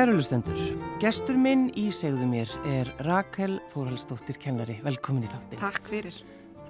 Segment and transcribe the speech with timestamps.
[0.00, 0.56] Kærulustendur,
[0.96, 4.78] gestur minn í segðu mér er Rakel Þórhaldsdóttir kennari.
[4.80, 5.60] Velkomin í þáttin.
[5.60, 6.16] Takk fyrir.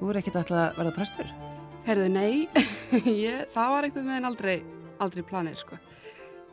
[0.00, 1.30] Þú er ekkit alltaf að verða prestur?
[1.86, 2.48] Herðu, nei,
[3.28, 4.56] ég, það var einhvern veginn aldrei,
[5.06, 5.78] aldrei planið, sko.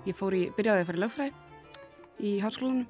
[0.06, 2.86] Ég fór í, byrjaði að fara í lögfræði í háskólanum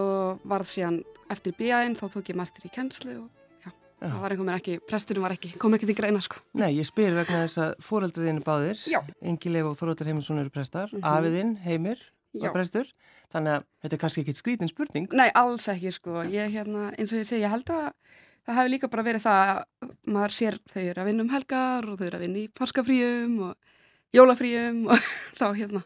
[0.00, 1.00] og varð síðan
[1.36, 4.82] eftir bíæðin, þá tók ég master í kennslu og já, það var einhvern veginn ekki,
[4.88, 6.40] presturinn var ekki, kom ekki til greina, sko.
[6.56, 8.86] Nei, ég spyr vegna þess að fóreldraðinu báðir,
[9.20, 11.18] Engileg og Þorvaldur Heimisson eru prestar, mm -hmm.
[11.18, 12.88] afiðinn, Heimir var prestur,
[13.32, 15.08] þannig að þetta er kannski ekki skrítin spurning.
[15.16, 17.90] Nei, alls ekki sko, ég hérna, eins og ég segi, ég held að
[18.48, 21.88] það hefur líka bara verið það að maður sér þau eru að vinna um helgar
[21.88, 25.08] og þau eru að vinna í páskafríum og jólafríum og
[25.40, 25.84] þá hérna,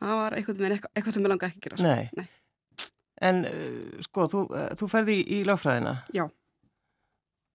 [0.00, 1.80] það var eitthvað, eitthvað, eitthvað sem ég langa ekki að gera.
[1.80, 1.88] Sko.
[1.88, 2.08] Nei.
[2.18, 2.88] Nei,
[3.28, 5.96] en uh, sko, þú, uh, þú ferði í, í lögfræðina.
[6.16, 6.24] Já.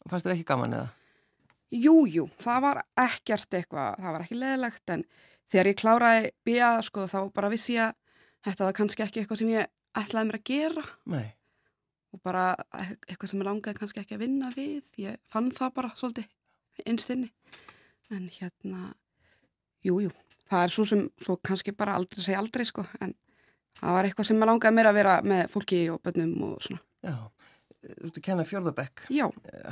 [0.09, 0.91] Fannst þér ekki gaman eða?
[1.73, 5.05] Jú, jú, það var ekkert eitthvað, það var ekki leðilegt en
[5.54, 9.42] þegar ég kláraði bíja sko þá bara vissi ég að þetta var kannski ekki eitthvað
[9.44, 10.86] sem ég ætlaði mér að gera.
[11.14, 11.28] Nei.
[12.14, 12.44] og bara
[13.10, 14.84] eitthvað sem ég langaði kannski ekki að vinna við.
[15.02, 16.28] Ég fann það bara svolítið
[16.90, 17.32] einstinni
[18.14, 18.92] en hérna
[19.86, 23.16] jújú, jú, það er svo sem svo kannski bara aldrei segja aldrei sko en
[23.80, 26.83] það var eitthvað sem ég langaði mér að vera með fólki og bönnum og svona.
[27.04, 27.16] Já,
[27.82, 29.26] þú ert að kenna fjörðabekk Já.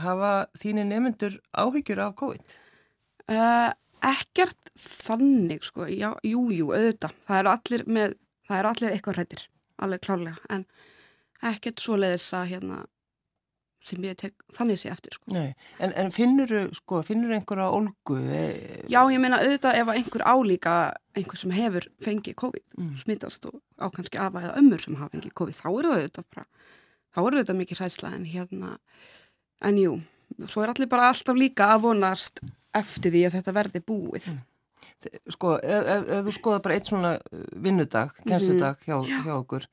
[0.04, 2.58] Hafa þínir nefnendur áhyggjur af COVID?
[3.32, 3.70] Uh,
[4.06, 8.16] ekkert þannig sko, já, jú, jú, auðvitað, það eru allir með,
[8.48, 9.44] það eru allir eitthvað hrættir,
[9.82, 10.66] alveg klárlega, en
[11.52, 12.82] ekkert svo leiðis að hérna
[13.86, 15.32] sem ég tek þannig sé eftir sko.
[15.34, 18.18] Nei, en, en finnur sko, finnur einhverja olgu?
[18.30, 18.44] E
[18.92, 20.76] já, ég meina auðvitað ef einhver álíka,
[21.18, 22.94] einhver sem hefur fengið COVID, mm.
[23.02, 26.48] smittast og ákanski afa eða ömmur sem hafa fengið COVID, þá eru auðvitað bara,
[27.10, 28.72] þá eru auðvitað mikið hræsla en hérna,
[29.66, 29.98] en jú,
[30.46, 32.44] svo er allir bara alltaf líka að vonast
[32.78, 34.32] eftir því að þetta verði búið.
[34.32, 34.48] Mm.
[35.34, 38.96] Sko, ef, ef, ef þú skoða bara eitt svona uh, vinnudag, kennsludag hjá,
[39.26, 39.66] hjá okkur,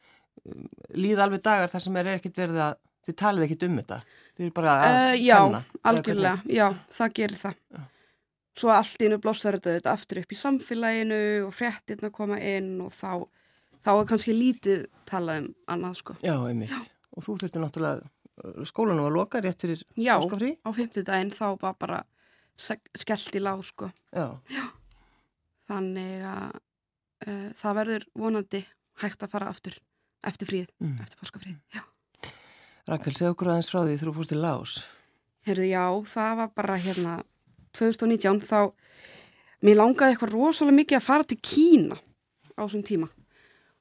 [0.45, 0.67] um,
[0.97, 3.99] líða alveg dagar þar sem er ekkert verið að, þið talið ekkert um þetta,
[4.37, 5.63] þið er bara að uh, já, kenna.
[5.63, 6.67] Já, algjörlega, já,
[6.99, 7.63] það gerir það.
[7.77, 7.87] Já.
[8.59, 13.25] Svo allt innu blossar þetta aftur upp í samfélaginu og fréttirna koma inn og þá,
[13.87, 16.17] þá er kannski lítið talað um annað, sko.
[16.25, 16.73] Já, einmitt.
[16.75, 16.97] Já.
[17.15, 18.11] Og þú þurfti náttúrulega,
[18.69, 19.85] skólanum var loka rétt fyrir?
[19.99, 22.03] Já, á fymtudaginn þá var bara
[22.59, 23.91] skellt í lág sko.
[24.13, 24.35] Já.
[24.53, 24.65] Já.
[25.69, 28.63] Þannig að uh, það verður vonandi
[29.03, 29.79] hægt að fara aftur
[30.27, 30.99] eftir fríð, mm.
[31.05, 31.59] eftir páskafríð.
[31.75, 31.85] Já.
[32.89, 34.79] Rakel, segð okkur aðeins frá því þú fórst í Lás.
[35.47, 37.15] Herðu, já, það var bara hérna
[37.77, 38.61] 2019 þá
[39.65, 41.99] mér langaði eitthvað rosalega mikið að fara til Kína
[42.59, 43.09] á þessum tíma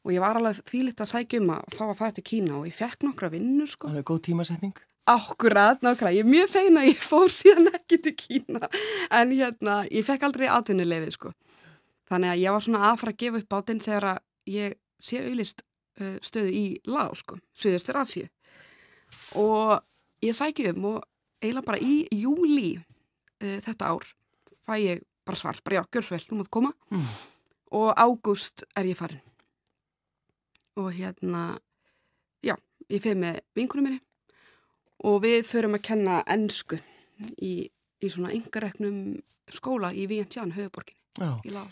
[0.07, 2.67] og ég var alveg fýlitt að sækja um að fá að fara til Kína og
[2.69, 3.89] ég fekk nokkra vinnur sko.
[3.89, 4.77] Það er góð tímasetning.
[5.07, 8.68] Akkurat, nákvæmlega, ég er mjög feina ég fór síðan ekki til Kína
[9.16, 11.31] en hérna, ég fekk aldrei atvinnulefið sko.
[12.12, 14.19] Þannig að ég var svona aðfara að gefa upp átinn þegar að
[14.51, 15.63] ég sé auðlist
[16.01, 18.25] uh, stöðu í lág sko, Suðurstur Asju
[19.40, 19.78] og
[20.23, 21.00] ég sækju um og
[21.39, 24.12] eiginlega bara í júli uh, þetta ár
[24.68, 26.72] fæ ég bara svar, bara já, gjörsvel, þú mátt koma.
[26.91, 27.07] Mm.
[27.75, 29.24] og ágúst er ég farin.
[30.79, 31.59] Og hérna
[32.44, 32.56] já,
[32.88, 34.06] ég feð með vinkunum minni
[35.06, 36.80] og við förum að kenna ennsku
[37.38, 37.69] í,
[38.02, 39.18] í svona yngareknum
[39.53, 40.97] skóla í Vientian, höfuborginni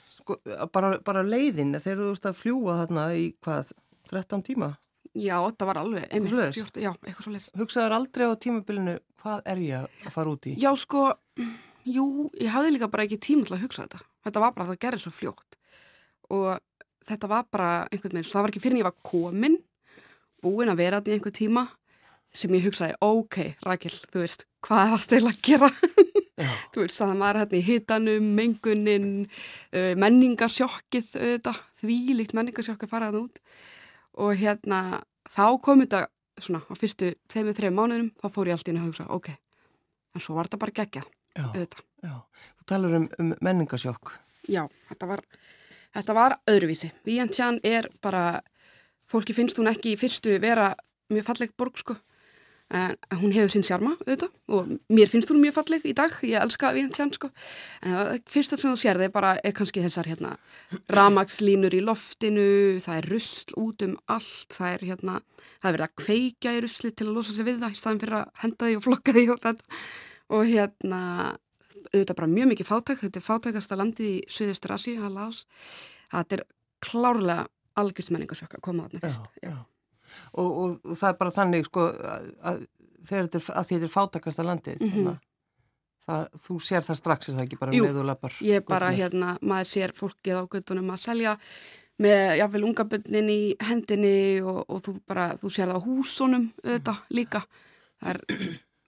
[0.10, 0.40] sko,
[0.74, 3.76] bara, bara leiðin þegar þú veist að fljúa þarna í hvað
[4.10, 4.72] 13 tíma?
[5.16, 8.96] Já, það var alveg einmitt, fjórst, já, eitthvað svo leið Hugsaður aldrei á tímabilinu
[9.26, 10.56] hvað er ég að fara út í?
[10.62, 11.08] Já, sko,
[11.90, 12.06] jú,
[12.38, 14.02] ég hafði líka bara ekki tíma til að hugsa þetta.
[14.26, 15.58] Þetta var bara að það gerði svo fljótt.
[16.36, 16.52] Og
[17.10, 19.58] þetta var bara einhvern veginn, það var ekki fyrir en ég var komin
[20.46, 21.66] búin að vera þetta í einhver tíma
[22.36, 25.70] sem ég hugsaði, ok, Rækil, þú veist, hvað var stil að gera?
[26.74, 29.10] þú veist, það var hérna í hitanum, mengunin,
[30.02, 33.42] menningarsjokkið, auðvitað, því líkt menningarsjokkið faraði út
[34.26, 34.80] og hérna,
[35.32, 36.06] þá kom þetta
[36.42, 39.30] svona á fyrstu tveimur, þreim mánuðum, þá fór ég alltaf inn að hugsa, ok,
[40.16, 41.06] en svo var þetta bara gegja,
[41.40, 41.86] auðvitað.
[42.06, 42.16] Já,
[42.60, 44.12] þú talar um, um menningarsjokk.
[44.52, 45.24] Já, þetta var,
[45.96, 46.92] þetta var öðruvísi.
[47.08, 48.42] Víantján er bara,
[49.10, 50.74] fólki finnst hún ekki í fyrstu vera
[51.10, 51.96] mjög falleg borg, sko
[52.74, 56.14] en hún hefur sinn sjarma auðvitað og mér finnst hún mjög falleg í dag.
[56.26, 57.30] Ég elska Vientiane sko.
[57.86, 60.32] En fyrst að sem þú sér er bara er kannski þessar hérna
[60.90, 62.48] ramagslínur í loftinu
[62.82, 65.20] það er rusl út um allt það er hérna,
[65.62, 68.04] það er verið að kveika í rusli til að losa sig við það í staðin
[68.04, 69.50] fyrir að henda því og flokka því og
[70.36, 71.02] og hérna
[71.94, 76.46] auðvitað bara mjög mikið fátæk þetta er fátækasta landið í Suðustur Asi það er
[76.82, 77.46] klárlega
[77.76, 79.32] algjörðsmenningasjökk að koma þarna fyrst.
[79.44, 79.75] Já, já
[80.34, 82.66] og, og, og það er bara þannig sko að, að,
[83.12, 85.16] að þetta er fátakasta landið mm -hmm.
[86.08, 88.92] það, þú sér það strax er það ekki bara Jú, með og lappar ég bara
[88.92, 91.38] hérna, maður sér fólkið á göttunum að selja
[92.02, 96.48] með jáfnveil unga bönnin í hendinni og, og þú bara, þú sér það á húsunum
[96.64, 97.42] auðvitað líka.
[98.06, 98.20] Er,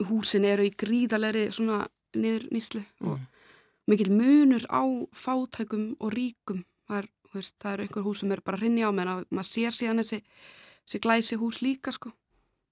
[0.08, 1.86] húsin eru í gríðalegri svona
[2.18, 3.18] niður nýslu og
[3.88, 4.84] mikil munur á
[5.16, 6.62] fátækum og ríkum.
[6.88, 9.52] Það er, veist, það eru einhver hús sem eru bara hrinni á menn að maður
[9.54, 10.20] sér síðan þessi,
[10.88, 12.14] þessi glæsi hús líka sko.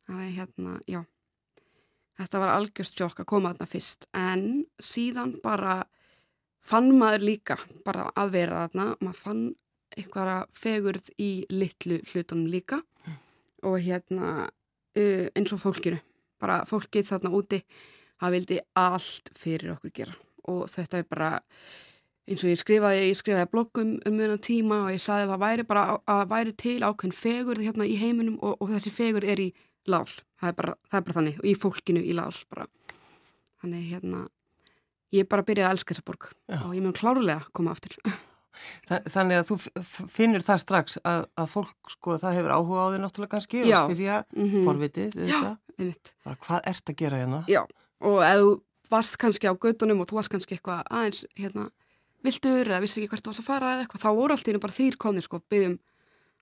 [0.09, 1.03] Er hérna, já.
[2.17, 4.45] Þetta var algjörst sjokk að koma þarna fyrst en
[4.81, 5.83] síðan bara
[6.65, 8.87] fann maður líka bara að vera þarna.
[9.05, 9.43] Maður fann
[9.97, 12.81] einhverja fegurð í litlu hlutunum líka
[13.67, 16.01] og hérna uh, eins og fólkinu.
[16.41, 17.61] Bara fólkið þarna úti,
[18.17, 20.17] það vildi allt fyrir okkur gera
[20.47, 21.31] og þetta er bara
[22.27, 25.43] eins og ég skrifaði, ég skrifaði bloggum um mjög tíma og ég saði að það
[25.45, 29.31] væri bara að það væri til ákveðin fegurð hérna í heiminum og, og þessi fegurð
[29.31, 29.49] er í
[29.87, 32.67] lás, það er bara, það er bara þannig og í fólkinu í lás bara
[33.63, 34.25] þannig hérna
[35.15, 36.59] ég bara byrjaði að elska þessa borg Já.
[36.63, 37.99] og ég mun klárlega koma aftur
[39.13, 39.57] Þannig að þú
[40.09, 43.83] finnir það strax að, að fólk sko það hefur áhuga á því náttúrulega kannski Já.
[43.83, 44.65] og spyrja mm -hmm.
[44.65, 45.17] forvitið
[46.25, 47.63] bara hvað ert að gera hérna Já,
[48.01, 48.51] og ef þú
[48.91, 51.69] varst kannski á gödunum og þú varst kannski eitthvað aðeins hérna,
[52.27, 54.77] vildur eða vissi ekki hvert þú varst að fara eða eitthvað, þá voru alltaf bara
[54.77, 55.79] þýr komnir sko, byggjum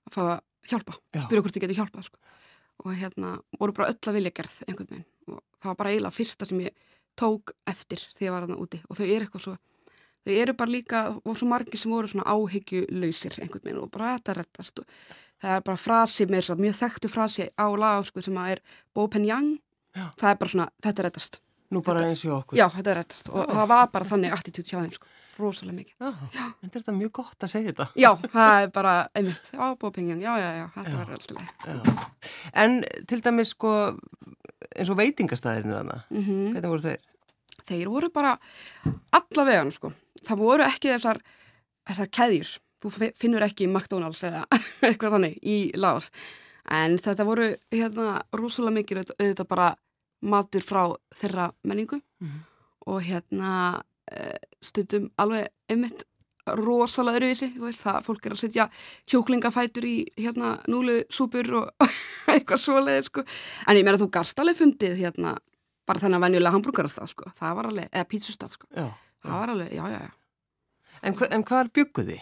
[0.05, 0.39] að fá að
[0.71, 2.19] hjálpa spyrja hvort þið getur hjálpað sko.
[2.83, 5.07] Og hérna voru bara öll að vilja gerð einhvern veginn.
[5.31, 6.83] Og það var bara eiginlega fyrsta sem ég
[7.15, 8.81] tók eftir því að ég var aðna úti.
[8.89, 9.55] Og þau eru eitthvað svo
[10.25, 14.15] þau eru bara líka, og svo margir sem voru svona áhyggjuleysir einhvern veginn og bara
[14.15, 14.87] þetta rettast og
[15.43, 18.61] það er bara frasi þess að mjög þekktu frasi á lagásku sem að er
[18.95, 19.51] Bo Pen Yang
[19.93, 21.41] það er bara svona, þetta rettast
[21.73, 22.57] Nú bara þetta, eins og okkur.
[22.59, 25.95] Já, þetta rettast og, og það var bara þannig attitút hjá þeim sko, rosalega mikið.
[25.99, 26.45] Já, já.
[26.63, 27.87] en þetta er mjög gott að segja þetta.
[27.99, 29.65] Já, það er bara einmitt, já,
[30.05, 31.91] Yang, já, já, já, þetta var alltaf leið
[32.61, 33.71] En til dæmis sko
[34.75, 36.51] eins og veitingastæðirinu þannig, mm -hmm.
[36.53, 36.99] hvernig voru þeir?
[37.65, 38.37] Þeir voru bara
[39.11, 39.91] allavega, sko.
[40.25, 41.17] Það voru ekki þessar,
[41.87, 42.59] þessar keðjur.
[42.81, 44.45] Þú finnur ekki McDonalds eða
[44.87, 46.11] eitthvað þannig í Laos.
[46.69, 49.75] En þetta voru hérna rosalega mikið auðvitað bara
[50.21, 52.01] matur frá þeirra menningu.
[52.21, 52.41] Mm -hmm.
[52.85, 53.81] og hérna
[54.63, 56.05] stundum alveg einmitt
[56.45, 58.65] rosalega öruvísi, það fólk er að setja
[59.09, 61.87] kjóklingafætur í hérna núlu súpur og
[62.33, 63.23] eitthvað svoleið sko,
[63.65, 65.33] en ég meina þú garst alveg fundið hérna
[65.89, 68.85] bara þennan venjulega hambúrgarastað sko, það var alveg, eða pítsustað sko, já,
[69.25, 70.13] það var alveg, já, já, já.
[71.05, 72.21] En, en hvað bygguði?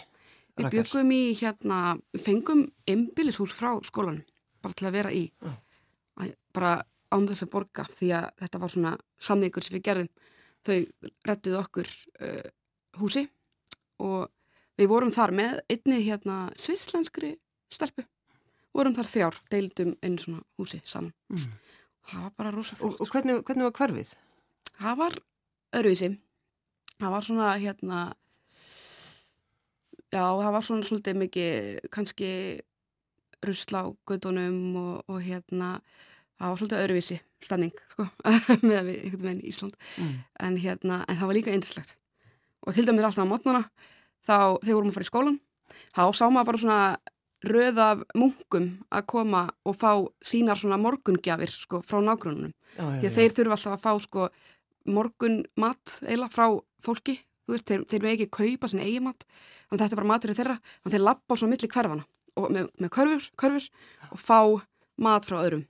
[0.54, 1.78] Við byggum í hérna,
[2.22, 4.24] fengum ymbilishús frá skólanum,
[4.64, 6.34] bara til að vera í, já.
[6.56, 6.76] bara
[7.14, 10.12] án þess að borga því að þetta var svona samningur sem við gerðum,
[10.68, 10.80] þau
[11.28, 11.90] rettuð okkur
[12.24, 12.48] uh,
[13.02, 13.28] húsi
[14.04, 14.30] og
[14.80, 17.36] við vorum þar með einni hérna svislenskri
[17.74, 18.06] stelpu
[18.74, 21.48] vorum þar þrjár, deildum einu svona húsi saman mm.
[22.10, 24.14] það var bara rosa flott Og, og hvernig, hvernig var hverfið?
[24.74, 25.18] Það var
[25.78, 26.12] öruvísi
[26.98, 28.02] það var svona hérna
[30.14, 32.32] já, það var svona svolítið mikið kannski
[33.44, 35.76] rusla á gödunum og, og hérna
[36.44, 38.08] það var svolítið öruvísi stemning sko,
[38.68, 39.80] með að við einhvern veginn í Ísland.
[39.98, 40.14] Mm.
[40.48, 41.98] en hérna, en það var líka eindislegt
[42.64, 43.64] og til dæmis alltaf á mótnana
[44.24, 45.42] þá, þegar vorum að fara í skólan
[45.96, 46.80] þá sá maður bara svona
[47.44, 49.92] röð af munkum að koma og fá
[50.24, 54.28] sínar svona morgungjafir sko frá nágrununum því að þeir þurfa alltaf að fá sko
[54.90, 56.48] morgunmat eila frá
[56.84, 57.20] fólki.
[57.48, 60.38] Veist, þeir, þeir með ekki kaupa sinni eigi mat þannig að þetta er bara maturinn
[60.38, 60.56] þeirra.
[60.64, 62.06] Þannig að þeir lappa á svona milli hverfana
[62.40, 63.66] og með, með körfur, körfur
[64.10, 64.40] og fá
[65.04, 65.66] mat frá öðrum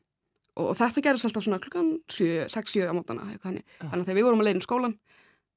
[0.57, 4.43] og, og þetta gerðist alltaf svona klukkan 6-7 á mótana þannig að þegar við vorum
[4.43, 4.97] að leiðin skólan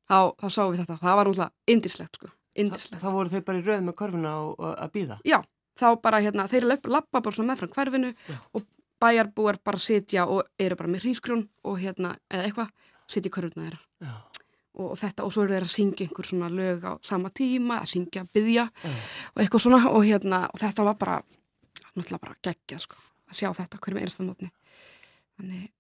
[0.07, 3.03] þá, þá sáum við þetta, það var náttúrulega indislegt sko, indislegt.
[3.03, 5.19] Þá voru þeir bara í rauð með og að býða?
[5.27, 5.39] Já,
[5.77, 8.39] þá bara hérna, þeir lappa bara svona meðfram hverfinu Já.
[8.57, 8.67] og
[9.03, 12.71] bæjarbúar bara sitja og eru bara með hrískrjón og hérna, eða eitthvað,
[13.11, 13.83] sitja í körfuna þeirra.
[14.77, 17.81] Og, og þetta, og svo eru þeir að syngja einhver svona lög á sama tíma,
[17.81, 18.67] að syngja, byggja
[19.33, 21.21] og eitthvað svona og hérna, og þetta var bara,
[21.95, 24.53] náttúrulega bara geggja sko, að sjá þetta hverjum einstaklega mótni.
[25.37, 25.73] Þannig,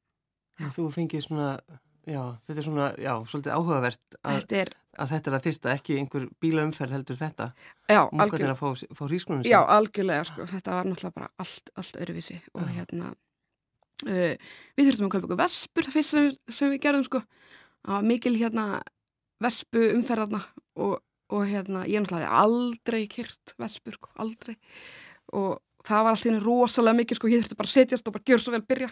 [0.56, 1.50] Já, þú fengið svona,
[2.08, 5.74] já, þetta er svona, já, svolítið áhugavert að þetta er, að þetta er það fyrsta,
[5.76, 7.48] ekki einhver bílaumferð heldur þetta.
[7.92, 8.54] Já, algjörlega.
[8.54, 12.62] Að fá, fá hrískunum já, algjörlega, sko, þetta var náttúrulega bara allt, allt öruvísi og
[12.64, 12.72] já.
[12.78, 13.10] hérna,
[14.08, 17.22] uh, við þurftum að kaupa okkur vespur það fyrst sem, sem við gerðum, sko,
[17.92, 18.66] að mikil hérna
[19.44, 20.40] vespu umferðarna
[20.80, 20.96] og,
[21.36, 24.56] og hérna, ég náttúrulega aldrei kyrt vespur, sko, aldrei
[25.36, 28.42] og það var alltaf rosalega mikið, sko, ég þurfti bara að setjast og bara gjör
[28.42, 28.90] svo vel byrja.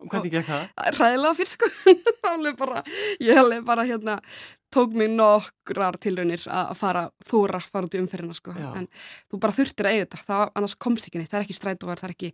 [0.00, 0.64] Og hvernig gekk það?
[0.76, 1.68] Það ræðilega fyrst sko,
[2.62, 2.82] bara,
[3.20, 4.16] ég hef bara hérna,
[4.72, 8.70] tók mig nokkrar tilraunir að fara þóra, fara út í umferðina sko, Já.
[8.80, 8.88] en
[9.30, 12.00] þú bara þurftir að eiga þetta, það annars komst ekki neitt, það er ekki strætóvar,
[12.00, 12.32] það er ekki,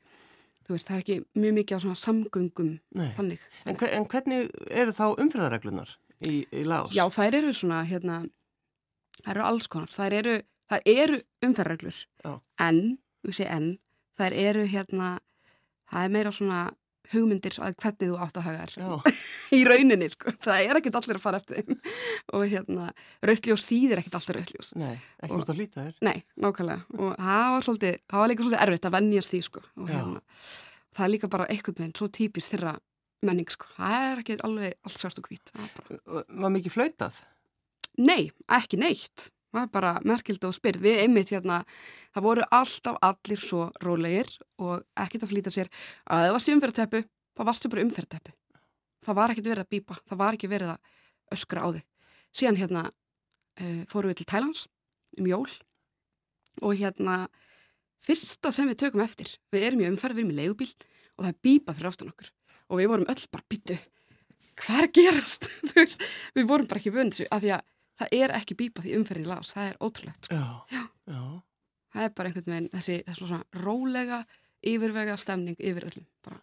[0.71, 3.09] veist, það er ekki mjög mikið á svona samgöngum Nei.
[3.19, 3.47] þannig.
[3.65, 4.51] En, en hvernig
[4.83, 5.95] eru þá umferðarreglunar
[6.27, 6.95] í, í Lás?
[6.95, 8.21] Já, þær eru svona, hérna,
[9.23, 10.37] þær eru alls konar, þær eru
[10.71, 12.33] það eru umferðarreglur Já.
[12.67, 12.81] en,
[13.47, 13.71] en
[14.19, 15.19] það eru hérna
[15.93, 16.61] það er meira svona
[17.13, 19.19] hugmyndir að hvernig þú átt að haga þér.
[19.57, 21.77] Í rauninni sko, það er ekkert allir að fara eftir þeim.
[22.35, 22.89] Og hérna,
[23.23, 25.95] rauðljós þýðir ekkert alltaf rauðljós nei, ekki út að hlýta þér.
[26.09, 26.99] Nei, nákvæmlega.
[26.99, 29.63] Og það var svolítið, það var líka svolítið erfitt að vennjast því sko.
[29.79, 30.25] Og hérna,
[30.97, 32.75] það er líka bara einhvern veginn svo típist þeirra
[33.27, 35.55] menning sko, það er ekki alveg allt sjást og hvít,
[36.07, 37.23] Var mikið flautað?
[37.97, 41.63] nei, ekki neitt, það er bara merkild og spyrð, við einmitt hérna,
[42.15, 44.31] það voru alltaf allir svo rólegir
[44.63, 45.71] og ekkert að flýta sér
[46.05, 47.03] að það var umferðteppu,
[47.37, 48.35] það varstu bara umferðteppu,
[49.07, 51.87] það var ekkert verið að bípa, það var ekki verið að öskra á þig.
[52.37, 54.67] Síðan hérna uh, fórum við til Thailands
[55.17, 55.49] um jól
[56.65, 57.27] og hérna
[58.05, 60.73] fyrsta sem við tökum eftir, við erum í umferð, við erum í leigubíl
[61.17, 62.33] og það er bípað fyrir ástan okkur
[62.67, 63.77] og við vorum öll bara býtu,
[64.61, 65.49] hvað er að gerast?
[66.37, 67.65] Við vorum bara ekki vönd af því að
[68.01, 70.29] það er ekki bípað því umferðin lás, það er ótrúlegt.
[70.29, 70.41] Sko.
[70.73, 70.83] Já.
[71.07, 71.23] Já.
[71.97, 74.21] Það er bara einhvern veginn þessi, þessi svona rólega,
[74.67, 76.09] yfirvega stemning yfir öllum.
[76.27, 76.41] Bara.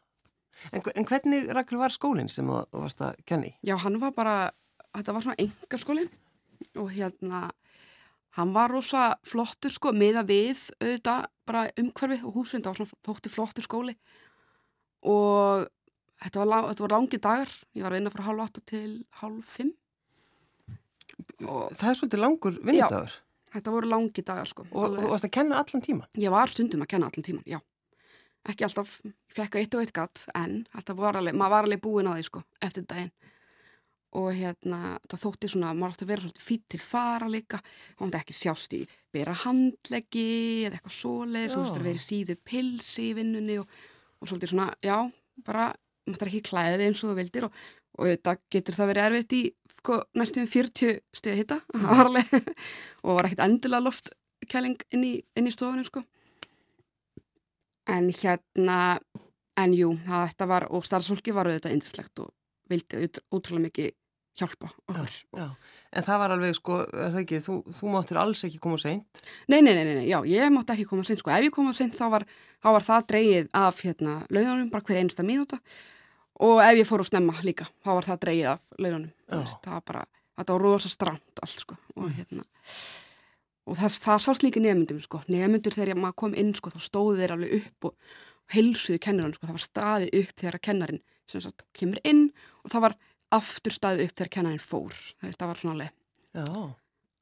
[0.71, 3.51] En, en hvernig Rakel var skólinn sem þú varst að kenni?
[3.65, 4.37] Já, hann var bara,
[4.95, 6.07] þetta var svona engaskóli
[6.79, 7.45] og hérna,
[8.37, 13.03] hann var rosa flottur sko, miða við auðvitað bara umhverfi og húsinn, það var svona
[13.09, 13.95] þótti flottur skóli
[15.11, 15.67] og
[16.23, 19.73] þetta var, var langi dagar, ég var að vinna frá hálf 8 til hálf 5
[21.47, 23.19] og Það er svolítið langur vinnudagur
[23.53, 24.65] þetta voru langi dagar sko.
[24.71, 26.07] og, og varst að kenna allan tíma.
[26.19, 27.59] Ég var stundum að kenna allan tíman, já.
[28.49, 31.83] Ekki alltaf, ég fekk eitt og eitt gatt, en þetta var alveg, maður var alveg
[31.83, 33.13] búin á því, sko, eftir daginn.
[34.19, 34.79] Og hérna,
[35.09, 37.61] það þótti svona, maður átti að vera svona fýtt til fara líka,
[37.95, 38.81] og hann ekki sjást í
[39.13, 40.27] bera handleggi
[40.67, 41.53] eða eitthvað svoleið, Já.
[41.53, 43.79] svo þú veist að vera í síðu pilsi í vinnunni og,
[44.19, 44.97] og svolítið svona, já,
[45.47, 45.71] bara,
[46.09, 47.63] maður ekki klæðið eins og þú vildir og,
[47.99, 49.41] og þetta getur það verið erfitt í
[49.77, 51.57] sko, næstum 40 stiði hitta,
[53.03, 56.03] og var ekkert endilega loftkæling inn í, inn í stofunum, sko.
[57.91, 58.77] En hérna,
[59.59, 62.31] en jú, það, þetta var, og starfsfólki var auðvitað indislegt og
[62.71, 63.89] vildi út- ótrúlega mikið
[64.39, 65.11] hjálpa okkur.
[65.37, 65.47] Já.
[65.93, 69.21] En það var alveg, sko, það ekki, þú, þú máttir alls ekki koma seint.
[69.51, 71.75] Nei, nei, nei, nei, nei, já, ég mátti ekki koma seint, sko, ef ég koma
[71.77, 72.25] seint þá var,
[72.63, 75.59] þá var það dreigið af, hérna, launanum, bara hver einsta mínúta
[76.43, 78.65] og ef ég fór úr snemma líka, þá var það dreigið af.
[78.75, 80.03] Þú veist, það var bara,
[80.39, 82.45] þetta var rosa stramt allt, sko, og hérna,
[83.63, 87.17] og það, það sást líka nefnundum, sko, nefnundur þegar maður kom inn, sko, þá stóðu
[87.21, 88.21] þeir alveg upp og,
[88.53, 92.23] heilsuðu kennarann, sko, það var staðið upp þegar að kennarin, sem sagt, kemur inn
[92.63, 92.95] og það var
[93.33, 95.93] aftur staðið upp þegar kennarin fór, þetta var svona alveg
[96.33, 96.47] Já.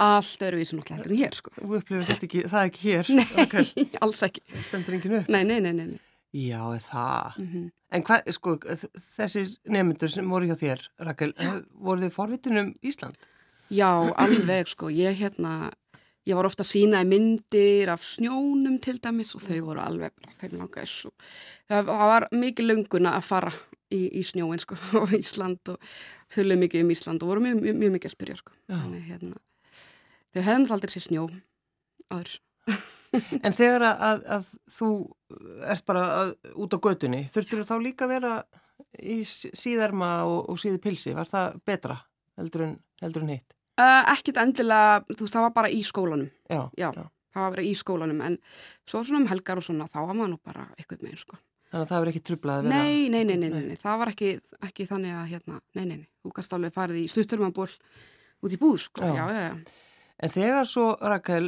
[0.02, 1.54] allt öðruvísi náttúrulega heldur en hér, sko.
[1.56, 3.12] Þú upplifir þetta ekki, það ekki hér.
[3.20, 3.68] Nei, Rakel.
[4.02, 4.44] alls ekki.
[4.66, 5.30] Stendur enginn upp.
[5.32, 5.92] Nei, nei, nei, nei.
[5.94, 6.00] nei.
[6.32, 7.38] Já, það.
[7.38, 8.56] Mm En hvað, sko,
[9.18, 11.34] þessir nefnendur sem voru hjá þér, Rakel,
[11.76, 13.18] voru þið forvitin um Ísland?
[13.72, 14.88] Já, alveg, sko.
[14.96, 15.74] Ég hérna,
[16.28, 20.16] ég var ofta að sína í myndir af snjónum til dæmis og þau voru alveg,
[20.40, 21.12] þeir langaði svo.
[21.68, 23.52] Það, var mikið lönguna að fara
[23.92, 25.92] í, í snjóin, sko, og Ísland og
[26.32, 28.56] þullu mikið um Ísland og voru mjög, mjög, mjög mikið að spyrja, sko.
[28.72, 28.78] Já.
[28.78, 29.44] Þannig, hérna,
[30.32, 31.28] þau hefðum náttúrulega aldrei sér snjó
[32.08, 32.40] áður.
[33.46, 34.90] En þegar að, að, að þú
[35.74, 38.34] ert bara að, út á götunni, þurftur þá líka að vera
[39.04, 41.14] í sí- síðarma og, og síði pilsi?
[41.18, 41.98] Var það betra
[42.40, 43.56] heldur en, heldur en hitt?
[43.82, 46.28] Uh, ekkit endilega, þú veist, það var bara í skólanum.
[46.52, 46.90] Já, Já,
[47.34, 48.36] það var bara í skólanum, en
[48.88, 51.40] svo svona um helgar og svona, þá var maður nú bara eitthvað með, sko.
[51.72, 52.80] Þannig að það verður ekki trublað að vera...
[52.84, 54.32] Nei, nei, nei, nei, nei, nei, það var ekki,
[54.68, 57.68] ekki þannig að hérna, nei, nei, nei, þú gæst alveg farið í stutturmaból
[58.44, 59.14] út í búð, sko, Já.
[59.16, 59.78] já, já, já.
[60.22, 61.48] En þegar svo, Rakel,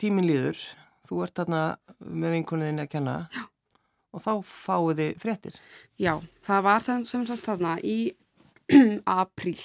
[0.00, 0.62] tíminn líður,
[1.06, 1.62] þú ert þarna
[2.00, 3.42] með vinkunniðinni að kenna Já.
[4.14, 5.60] og þá fáið þið fréttir.
[6.00, 6.14] Já,
[6.46, 7.98] það var þann sem sagt þarna í
[9.20, 9.58] apríl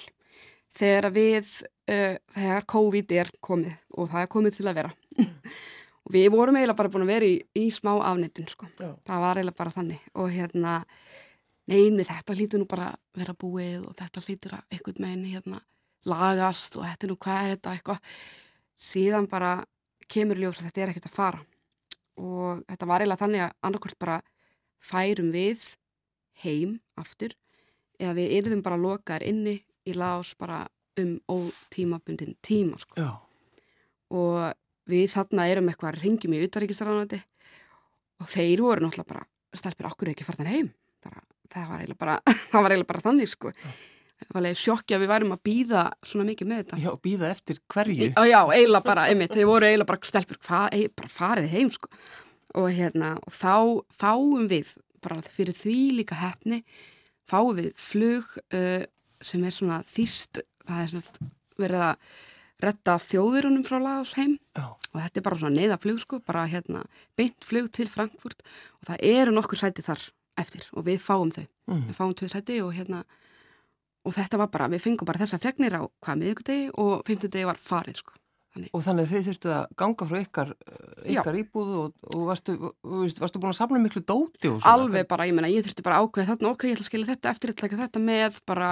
[0.75, 1.51] þegar við,
[1.92, 4.94] uh, þegar COVID er komið og það er komið til að vera.
[6.06, 8.70] og við vorum eiginlega bara búin að vera í, í smá afnettun, sko.
[8.80, 8.92] Já.
[9.08, 10.80] Það var eiginlega bara þannig og hérna,
[11.72, 15.63] neini, þetta hlýtur nú bara vera búið og þetta hlýtur að einhvern meginn hérna
[16.06, 18.20] lagast og þetta nú hvað er þetta eitthvað.
[18.86, 19.54] Síðan bara
[20.12, 21.41] kemur ljós að þetta er ekkert að fara
[22.21, 24.19] og þetta var eiginlega þannig að annarkvort bara
[24.83, 25.65] færum við
[26.43, 27.35] heim aftur
[28.00, 29.57] eða við yrðum bara lokaðar inni
[29.88, 30.63] í lás bara
[31.00, 32.95] um ótímabundin tíma sko.
[32.95, 33.12] Já.
[34.15, 34.53] og
[34.88, 37.19] við þarna erum eitthvað ringjum í utaríkistaránandi
[38.21, 40.69] og þeir voru náttúrulega bara stelpir okkur ekki farðan heim
[41.03, 41.19] bara,
[41.51, 42.15] það var eiginlega bara,
[42.53, 43.51] var eiginlega bara þannig sko.
[43.51, 43.94] það
[44.55, 48.10] sjokki að við værum að býða svona mikið með þetta Já, býða eftir hverju.
[48.12, 51.89] Já, já, eiginlega bara, einmitt, þeir voru eiginlega bara stelpur, bara farið heim, sko.
[52.55, 53.55] Og hérna, og þá
[54.00, 56.62] fáum við, bara fyrir því líka hefni,
[57.27, 58.86] fáum við flug uh,
[59.22, 61.29] sem er svona þýst, það er svona
[61.60, 62.15] verið að
[62.63, 64.72] retta þjóðurunum frá Lagos heim Já.
[64.72, 66.86] og þetta er bara svona neyðaflug sko, bara hérna
[67.19, 68.45] beint flug til Frankfurt
[68.79, 70.01] og það eru nokkur sæti þar
[70.39, 71.45] eftir og við fáum þau.
[71.72, 71.84] Mm.
[71.89, 73.03] Við fáum tvö sæti og hérna
[74.05, 77.57] og þetta var bara, við fengum bara þessa fregnir á hvað miðugdegi og fymtudegi var
[77.62, 78.13] farið sko.
[78.71, 80.51] Og þannig að þið þurftu að ganga frá ykkar,
[81.12, 82.53] ykkar íbúðu og, og varstu,
[83.19, 84.77] varstu, búin að safna miklu dóti og svona?
[84.77, 87.33] Alveg bara, ég meina, ég þurfti bara ákveð þarna, ok, ég ætla að skilja þetta
[87.33, 88.69] eftir, ég ætla ekki þetta með, bara,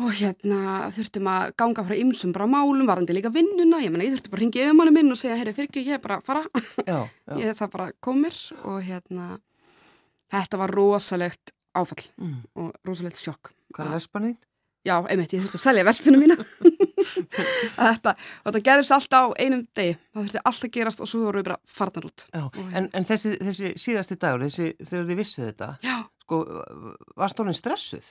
[0.00, 0.60] og hérna
[0.94, 4.38] þurftum að ganga frá ymsum bara málum, varandi líka vinnuna, ég meina, ég þurfti bara
[4.38, 6.44] að ringa yfir manni minn og segja, herri, fyrir ekki, ég er bara að fara,
[6.86, 7.34] Já, já.
[7.42, 9.26] ég það bara komir og hérna,
[10.30, 12.38] þetta var rosalegt áfall Mm.
[12.54, 13.50] og rosalegt sjokk.
[13.74, 14.38] Hvað er vespanið?
[14.88, 16.36] Já, einmitt, ég þurfti að selja vespinu mína.
[17.76, 18.14] þetta,
[18.46, 21.48] þetta gerist alltaf á einum degi, það þurfti alltaf að gerast og svo voru við
[21.50, 22.24] bara farnar út.
[22.32, 26.40] Já, Og- en, en þessi, þessi síðasti dagur, þessi, þegar þið vissu þetta, Já, sko,
[27.20, 28.08] var stólinn stressuð?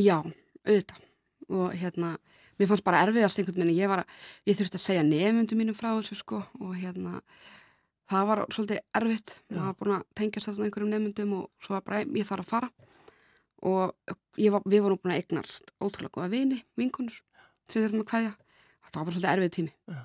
[0.00, 0.16] Já,
[0.64, 1.06] auðvitað.
[1.50, 2.14] Og hérna,
[2.60, 4.18] mér fannst bara erfiðast einhvern veginn, ég var að,
[4.48, 7.18] ég þurfti að segja nefnundum mínum frá þessu sko og hérna
[8.10, 9.36] það var svolítið erfitt.
[9.50, 12.52] Maður var búin að tengjast þarna einhverjum nefnundum og svo var bara, ég þarf að
[12.54, 12.70] fara
[13.62, 13.94] og
[14.54, 17.18] var, við vorum búin að eignast ótrúlega góða vini, vinkonur
[17.68, 18.32] sem þurftum að kveðja,
[18.86, 20.00] þetta var bara svolítið erfið tími Já.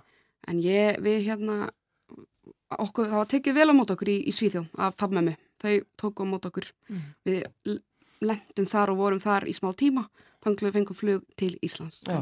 [0.52, 1.58] en ég, við hérna
[2.76, 6.26] okkur, það var tekið vel á mót okkur í, í Svíþjó af pappmömmu, þau tóku
[6.26, 7.02] á mót okkur Mm.
[7.26, 7.82] við l-
[8.22, 10.06] lentum þar og vorum þar í smá tíma
[10.44, 12.22] þannig að við fengum flug til Íslands Já.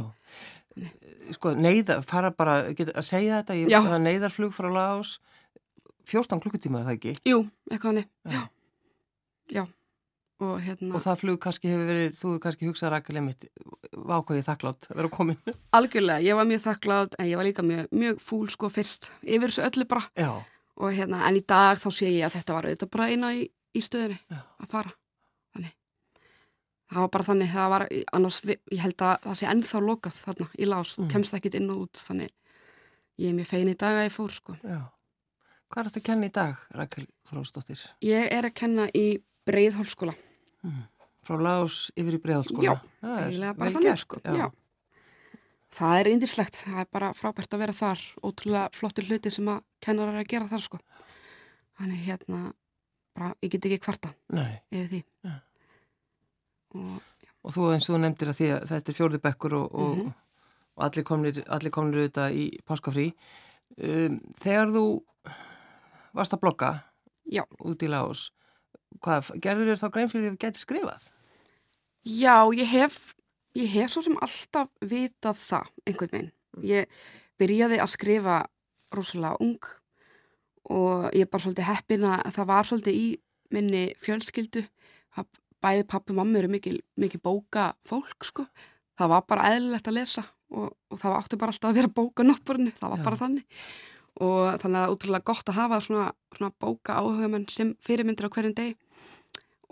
[1.35, 5.19] Sko, neyða, fara bara, get, að segja þetta, ég, er neyðarflug frá Laos,
[6.09, 7.13] 14 klukkutíma er það ekki?
[7.29, 8.41] Jú, eitthvað hannig, Já.
[9.53, 9.65] já.
[10.41, 13.45] Og hérna Og það flug kannski hefur verið, þú hefur kannski hugsað rækileg mitt,
[13.93, 15.37] vákvæðið þakklátt að vera komin.
[15.77, 19.47] algjörlega, ég var mjög þakklátt en ég var líka mjög, mjög fúl sko fyrst yfir
[19.53, 20.31] þessu öllu bara Já,
[20.81, 23.43] og hérna, en í dag þá sé ég að þetta var auðvitað bara eina í,
[23.77, 24.39] í stöðinni Já.
[24.65, 24.93] að fara,
[25.53, 25.75] þannig
[26.93, 27.85] það var bara þannig, það var
[28.17, 31.07] annars, ég held að það sé ennþá lokað þarna í lás, Mm.
[31.13, 32.33] kemst ekkit inn og út þannig,
[33.21, 34.81] ég er mjög fein í dag að ég fór sko já.
[35.73, 37.79] Hvað er þetta að kenna í dag, Rækkel Þrósdóttir?
[38.05, 39.05] ég er að kenna í
[39.49, 40.13] Breiðhólskóla
[41.23, 42.63] Frá Laos yfir í Breiðhalskóla?
[42.63, 42.73] Já,
[43.23, 44.33] eiginlega bara þannig sko Já.
[44.37, 44.47] já.
[45.73, 49.61] það er indislegt, það er bara frábært að vera þar ótrúlega flottir hluti sem að
[49.83, 50.79] kennarar er að gera þar sko
[51.79, 52.41] þannig hérna,
[53.17, 54.59] bara, ég get ekki kvarta Nei.
[54.71, 55.35] yfir því Já.
[56.75, 57.09] og
[57.43, 59.97] Og þú eins og þú nefndir að því að þetta er fjórði bekkur og, og,
[59.97, 60.11] Mhm.
[60.77, 63.13] og allir komnir, allir komnir auðvitað í páskafrí.
[63.83, 64.83] Um, þegar þú
[66.15, 66.69] varst að blogga
[67.27, 67.43] Já.
[67.59, 68.31] út í Laos,
[69.01, 71.11] hvað, gerður þér þá grein fyrir því að þú gæti skrifað?
[72.03, 73.13] já, ég hef
[73.57, 76.33] ég hef svo sem alltaf vitað það einhvern veginn.
[76.65, 76.99] Ég
[77.41, 78.41] byrjaði að skrifa
[78.93, 79.69] rosalega ung
[80.73, 83.07] og ég er bara svolítið heppin að það var svolítið í
[83.53, 84.65] minni fjölskyldu.
[85.63, 88.43] Bæði pappi og mamma eru mikil, mikil bóka fólk sko.
[88.99, 92.25] Það var bara eðlilegt að lesa og, og það áttu bara alltaf að vera bóka
[92.27, 93.05] noppurinni, það var Já.
[93.07, 93.61] bara þannig
[94.23, 96.07] og þannig að það er útrúlega gott að hafa svona,
[96.37, 98.75] svona bóka áhugamenn sem fyrirmyndir á hverjum degi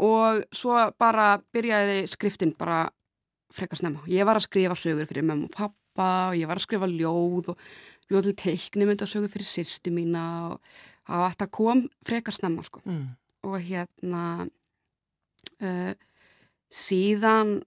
[0.02, 2.84] og svo bara byrjaði skriftin bara
[3.54, 4.04] frekar snemma.
[4.08, 7.52] Ég var að skrifa sögur fyrir mömmu og pappa og ég var að skrifa ljóð
[7.54, 7.66] og
[8.12, 10.62] ljóð til teiknumyndasögur fyrir sýstu mína og
[11.08, 13.10] það þetta kom frekar snemma sko Mm.
[13.44, 14.24] og hérna
[15.62, 15.94] uh,
[16.72, 17.62] síðan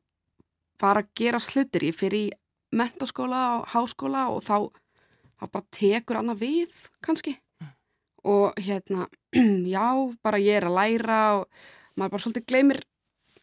[0.80, 2.32] var að gera slutir ég fyrir í
[2.74, 4.56] mentaskóla og háskóla og þá,
[5.44, 7.36] þá bara tekur annað við kannski
[8.24, 9.06] og hérna
[9.76, 9.86] já,
[10.24, 11.48] bara ég er að læra og
[11.94, 12.82] maður bara svolítið gleymir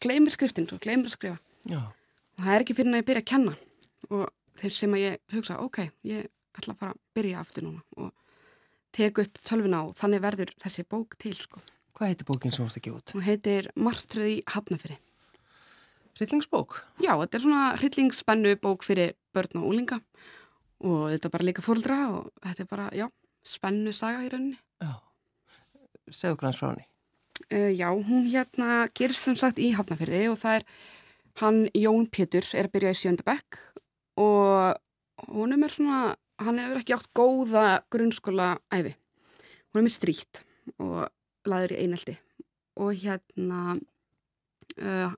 [0.02, 1.38] gleymir skriftin, svo gleymir að skrifa
[1.70, 3.54] Já, og það er ekki fyrir en að ég byrja að kenna
[4.10, 4.24] og
[4.58, 5.78] þeir sem að ég hugsa ok,
[6.10, 6.26] ég
[6.58, 8.10] ætla að fara að byrja aftur núna og
[8.92, 11.62] teka upp tölvuna og þannig verður þessi bók til sko.
[11.96, 13.14] hvað heitir bókin sem þú varst að gefa út?
[13.14, 14.98] Hún heitir Martröð í Hafnafyrir.
[16.20, 16.76] Rillingsbók?
[17.00, 20.10] Já, þetta er svona hryllingspennu bók fyrir börn og úlinga og
[20.82, 23.06] þetta er bara líka fóldra og þetta er bara, já,
[23.46, 24.58] spennu saga í rauninni.
[24.82, 24.94] Já.
[26.12, 26.88] Segðu granns frá henni.
[27.50, 30.66] Uh, já, hún hérna gerist sem sagt í Hafnafyrði og það er
[31.40, 33.58] hann Jón Pétur er að byrja í sjöndabekk
[34.20, 36.00] og honum er svona,
[36.42, 38.94] hann hefur ekki átt góða grunnskóla æfi.
[39.72, 40.42] Hún er með strít
[40.76, 41.08] og
[41.48, 42.16] laður í einelti
[42.80, 43.76] og hérna
[44.78, 45.12] uh,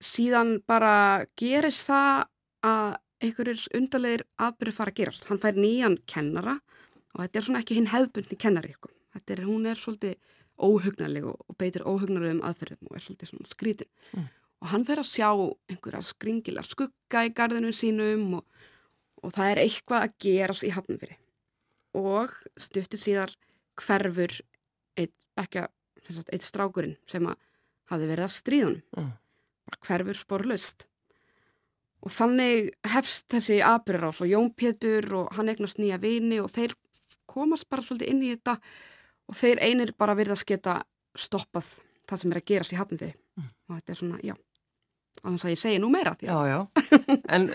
[0.00, 2.28] síðan bara gerist það
[2.68, 5.28] að einhverjir undarlegir atbyrðir fara að gerast.
[5.28, 6.58] Hann fær nýjan kennara
[7.14, 8.74] og þetta er svona ekki hinn hefðbundni kennari.
[8.76, 8.90] Sko.
[9.16, 13.90] Þetta er, hún er svolítið óhugnarleg og, beitir óhugnarlegum aðferðum og er svolítið svona skrítin.
[14.12, 14.28] Mm.
[14.58, 15.28] Og hann fer að sjá
[15.70, 18.62] einhverja skringilega skugga í gardinu sínum og,
[19.22, 21.18] og það er eitthvað að gerast í hafnumfyrir.
[21.98, 23.34] Og stuttur síðar
[23.78, 24.34] hverfur
[24.98, 25.64] eitt, ekki,
[26.26, 27.38] eitt strákurinn sem að
[27.92, 29.12] hafi verið að stríðunum Mm.
[29.84, 30.86] hverfur sporlaust
[32.04, 36.76] og þannig hefst þessi aðbyrjarás og Jón Pétur og hann eignast nýja vini og þeir
[37.28, 38.58] komast bara svolítið inn í þetta
[39.28, 40.80] og þeir einir bara virðast geta
[41.18, 43.48] stoppað það sem er að gerast í hafnfyrir mm.
[43.68, 44.36] og þetta er svona, já
[45.18, 46.58] á þess að ég segi nú meira því Já, já,
[47.34, 47.46] en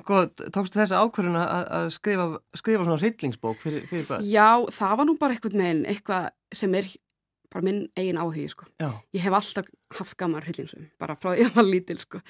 [0.00, 0.22] sko,
[0.54, 1.44] tókstu þessa ákvörðuna
[1.80, 2.26] að skrifa,
[2.58, 4.26] skrifa svona hryllingsbók fyrir, fyrir börn?
[4.30, 6.28] Já, það var nú bara eitthvað með einn, eitthvað
[6.60, 6.90] sem er
[7.50, 8.66] bara minn eigin áhugi, sko.
[9.14, 9.66] Ég hef alltaf
[9.98, 12.20] haft gammar hryllingsum, bara frá því að ég var lítil, sko.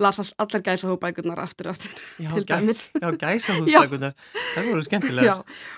[0.00, 2.86] Lasa allar gæsa hópækurnar aftur aftur, já, til dæmis.
[2.96, 4.14] Já, gæsa hópækurnar,
[4.54, 5.34] það voru skemmtilega.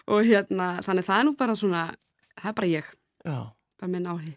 [0.07, 1.83] Og hérna, þannig það er nú bara svona,
[2.39, 2.93] það er bara ég,
[3.27, 3.39] já.
[3.83, 4.35] bara minn áhugi.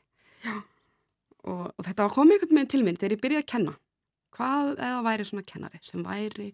[1.45, 3.75] Og, og þetta var komið einhvern veginn til minn þegar ég byrjaði að kenna.
[4.35, 6.47] Hvað eða væri svona kennari sem væri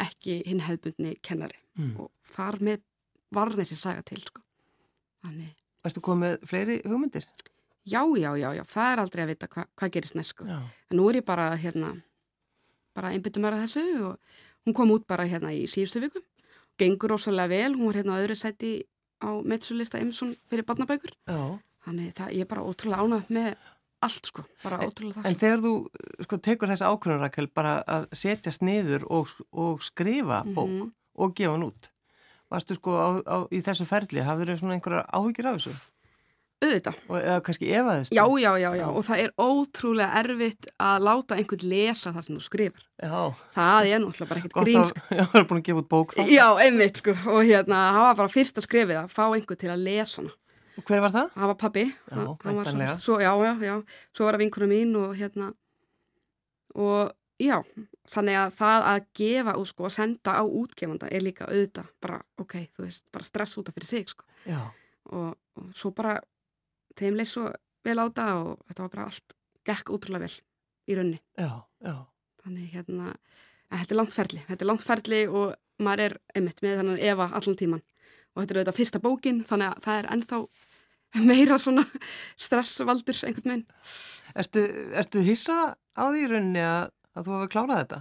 [0.00, 1.94] ekki hinn hefðbundni kennari Mm.
[2.04, 2.82] og þar með
[3.32, 4.42] var þessi saga til, sko.
[5.24, 7.24] Þannig Erstu komið fleiri hugmyndir?
[7.84, 10.44] Já, já, já, já, það er aldrei að vita hva, hvað gerist næst sko.
[10.46, 10.60] Já.
[10.92, 11.96] En nú er ég bara hérna,
[12.94, 16.22] bara einbyttum mér að þessu og hún kom út bara hérna í síðustu viku.
[16.78, 18.70] Gengur rosalega vel, hún var hérna á öðru sæti
[19.22, 21.10] á metsulista Emsson fyrir barnabækur.
[21.26, 21.58] Já.
[21.82, 23.50] Þannig það, ég er bara ótrúlega ánað með
[24.02, 25.40] allt sko, bara ótrúlega En það.
[25.42, 25.72] þegar þú
[26.26, 30.92] sko, tekur þessa ákvörðun Rakel bara að setjast niður og, og skrifa bók Mhm.
[31.18, 31.90] og gefa hann út
[32.52, 35.74] varstu sko á, á, í þessu ferli hafður þau svona einhverjar áhyggjur af þessu
[36.62, 41.06] Auðvitað, og eða kannski efaðist já, já, já, já, og það er ótrúlega erfitt að
[41.08, 42.84] láta einhvern lesa það sem þú skrifar.
[43.02, 43.16] já
[43.56, 45.02] Það er náttúrulega bara ekkert gott grín að sko.
[45.18, 48.06] já, það er búin að gefa út bók þá Já, einmitt sko, og hérna, það
[48.06, 50.36] var bara fyrsta skrifið að fá einhvern til að lesa hana.
[50.78, 51.34] og hver var það?
[51.34, 51.84] Það var pabbi.
[52.14, 53.74] Já, svo, já, já, já.
[54.14, 55.50] Svo var það vinkuna mín og hérna,
[56.78, 57.10] og
[57.42, 57.58] já,
[58.10, 62.18] þannig að það að gefa og sko að senda á útgefanda er líka auðvitað, bara,
[62.42, 64.26] ok, þú veist, bara stress út af fyrir sig, sko.
[65.12, 66.16] Og, og svo bara,
[66.98, 67.46] þeim leið svo
[67.86, 69.36] vel á það og þetta var bara allt,
[69.66, 70.36] gekk útrúlega vel
[70.90, 71.22] í raunni.
[71.38, 71.50] já,
[71.82, 71.96] já
[72.42, 73.12] Þannig hérna,
[73.70, 77.02] að þetta er langt ferli, þetta er langt ferli og maður er einmitt með þannig
[77.06, 77.82] Eva allan tíman
[78.32, 80.38] og þetta er auðvitað fyrsta bókin þannig að það er ennþá
[81.28, 81.84] meira svona
[82.40, 83.64] stressvaldur einhvern veginn.
[84.42, 84.64] Ertu,
[84.96, 88.00] ertu hissa á því í rauninni að, að þú hafi klárað þetta?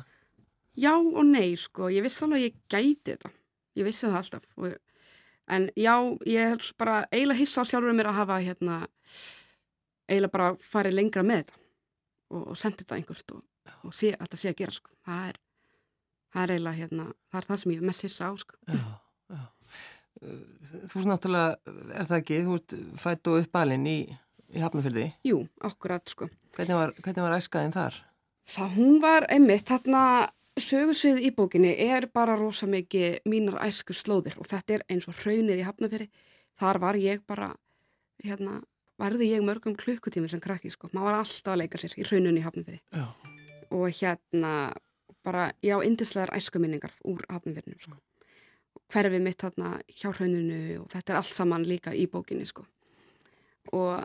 [0.82, 3.32] Já og nei sko, ég vissi alveg að ég gæti þetta,
[3.80, 4.76] ég vissi það alltaf og,
[5.52, 5.96] en já,
[6.32, 8.82] ég er bara eiginlega hissa á sjálfur mér að hafa hérna
[10.08, 11.62] eiginlega bara farið lengra með þetta
[12.32, 13.48] og, og sendið þetta einhvert og,
[13.88, 15.42] og sé að þetta sé að gera sko, það er
[16.32, 18.60] það er eiginlega hérna, það er það sem ég mest hissa á sko.
[18.68, 18.84] Já,
[19.36, 19.42] já.
[20.92, 23.98] Þú er náttúrulega, er það ekki, þú ert fætt og uppalinn í,
[24.54, 25.08] í Hafnafjörði.
[25.28, 26.30] Jú, akkurat sko.
[26.56, 27.98] Hvernig var, hvernig var æskaðin þar?
[28.48, 34.38] Það hún var einmitt, þarna sögursvið í bókinni er bara rosa mikið mínar æsku slóðir
[34.42, 36.08] og þetta er eins og hraunið í Hafnafjörði.
[36.60, 37.52] Þar var ég bara,
[38.24, 38.60] hérna,
[39.02, 40.92] varði ég mörgum klukkutími sem krakki sko.
[40.92, 43.06] Maður var alltaf að leika sér í hraununni í Hafnafjörði Já.
[43.72, 44.54] og hérna
[45.24, 47.98] bara, já, indislegar æskuminningar úr Hafnafjörðinum sko.
[48.92, 52.66] Hverfið mitt þarna hjá hrauninu og þetta er allt saman líka í bókinni sko.
[53.72, 54.02] Og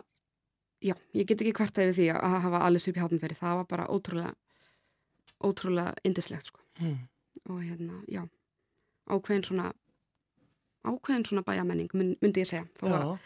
[0.81, 3.37] já, ég get ekki hvert að við því að hafa allir upp í Hafnafjörði.
[3.39, 4.33] Það var bara ótrúlega
[5.43, 6.97] ótrúlega indislegt sko Mm.
[7.49, 8.21] og hérna, já
[9.09, 9.73] ákveðin svona
[10.85, 12.89] ákveðin svona bæjamenning myndi ég segja Já.
[12.89, 13.19] var,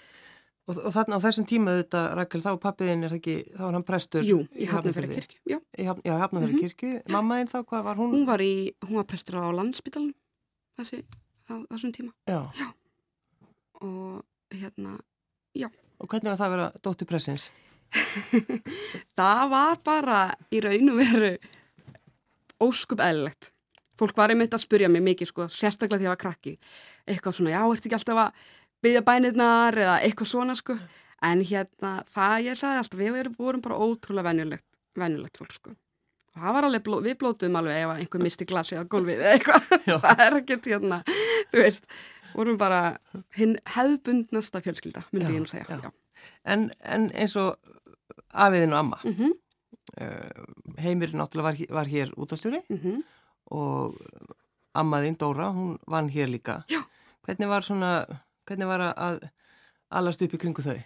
[0.67, 3.83] Og, og þarna á þessum tíma þetta, Rakel, þá pappiðin er ekki, þá var hann
[3.83, 6.61] prestur jú, í Hafnafjörði kirkju já, Í Hafn- Já, Hafnafjörði Mhm.
[6.61, 7.01] kirkju.
[7.09, 8.11] Mamma einn þá, hvað var hún?
[8.13, 10.13] hún var í, hún var prestur á landsbytalan
[10.79, 11.03] þessi,
[11.49, 12.47] á þessum tíma Já.
[13.81, 14.99] og hérna,
[16.01, 17.49] Og hvernig var það að vera dóttir pressins?
[19.19, 20.21] það var bara
[20.53, 21.33] í raun og veru
[22.61, 23.51] óskup eðlilegt.
[23.99, 26.55] Fólk var einmitt að spurja mig mikið sko, sérstaklega því að ég var krakki.
[27.05, 28.49] Eitthvað svona, já, ertu ekki alltaf að
[28.81, 29.77] byggja bænirnar?
[29.77, 30.77] eða eitthvað svona sko.
[31.21, 34.65] En hérna, það ég sagði alltaf við vorum bara ótrúlega venjulegt
[34.99, 35.75] venjulegt fólk sko.
[36.31, 39.33] Og það var alveg, bló, við blótuðum alveg ef einhver misti glasi á gólfið eða
[39.35, 39.65] eitthvað.
[40.05, 40.99] Það er ekkert hérna,
[41.51, 41.89] þú veist
[42.35, 42.97] vorum bara
[43.37, 45.91] hinn hefðbundnasta fjölskylda, myndi Já, ég nú segja.
[46.45, 47.55] En, en eins og
[48.33, 49.31] afiðin og amma, Mm
[50.01, 50.45] uh,
[50.81, 53.01] Heimir náttúrulega var, hér- var hér útastjóri -hmm.
[53.51, 53.95] og
[54.73, 56.63] ammaðinn Dóra, hún vann hér líka.
[56.69, 56.81] Já.
[57.25, 58.05] Hvernig var svona,
[58.45, 59.29] hvernig var að-
[59.91, 60.81] alast upp í kringu þau?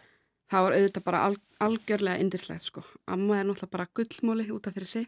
[0.52, 2.84] það var auðvitað bara al, algjörlega indislegt sko.
[3.08, 5.08] Amma er náttúrulega bara gullmóli út af fyrir sig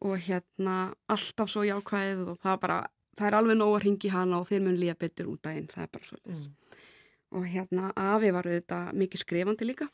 [0.00, 2.86] og hérna alltaf svo jákvæðið og það, er bara,
[3.18, 5.82] það er alveg nóg að ringi hana og þeir mun líða betur út daginn, það
[5.82, 6.54] er bara svo Mm.
[7.32, 9.86] og hérna Afi var auðvitað mikið skrifandi líka.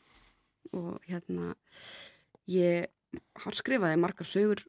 [0.73, 1.55] Og hérna
[2.49, 2.87] ég
[3.43, 4.63] hann skrifaði margar sögur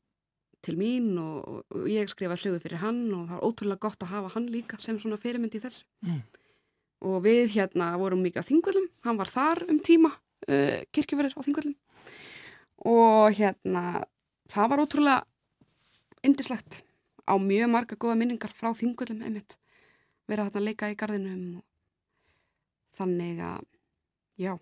[0.63, 4.13] til mín og, og ég skrifaði sögur fyrir hann og það var ótrúlega gott að
[4.13, 5.85] hafa hann líka sem svona fyrirmynd í þessu.
[6.03, 6.23] Mm.
[7.01, 10.11] og við hérna vorum mikið á þingvöldum, hann var þar um tíma
[10.51, 11.77] uh, kirkjuverðir á þingvöldum
[12.91, 13.83] og hérna
[14.51, 15.23] það var ótrúlega
[16.27, 16.83] indislegt
[17.29, 19.59] á mjög marga góða minningar frá þingvöldum einmitt
[20.29, 21.45] vera þarna að leika í gardinum
[22.99, 23.63] þannig að
[24.39, 24.57] já,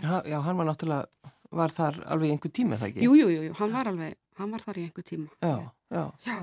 [0.00, 3.04] Já, já, hann var náttúrulega, var þar alveg einhver tíma, það ekki?
[3.08, 5.56] jú, jú, jú, hann var alveg hann var þar í einhver tíma Já,
[5.90, 6.04] já.
[6.26, 6.38] Já.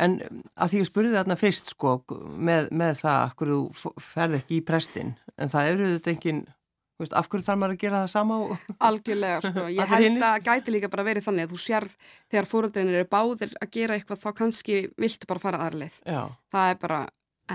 [0.00, 1.94] En um, að því ég spurði þarna fyrst, sko,
[2.38, 6.40] með, með það, hverju þú f- ferð ekki í prestin, en það eru þetta engin,
[6.46, 6.59] þú
[7.00, 8.64] veist, af hverju þarf maður að gera það sama og...
[8.88, 9.64] Algjörlega, sko.
[9.78, 11.96] Ég held að gæti líka bara verið þannig að þú sérð
[12.32, 15.70] þegar fóreldrinir eru báðir að gera eitthvað þá kannski viltu bara fara.
[16.04, 17.00] Já, Það er bara,